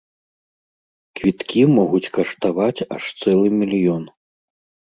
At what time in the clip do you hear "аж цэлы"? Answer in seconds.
2.97-3.47